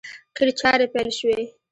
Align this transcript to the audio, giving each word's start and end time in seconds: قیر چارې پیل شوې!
قیر 0.35 0.49
چارې 0.59 0.85
پیل 0.93 1.09
شوې! 1.17 1.39